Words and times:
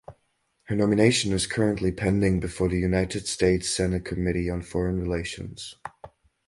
Her 0.63 0.75
nomination 0.75 1.31
is 1.31 1.45
currently 1.45 1.91
pending 1.91 2.39
before 2.39 2.69
the 2.69 2.79
United 2.79 3.27
States 3.27 3.69
Senate 3.69 4.03
Committee 4.03 4.49
on 4.49 4.63
Foreign 4.63 4.99
Relations. 4.99 5.75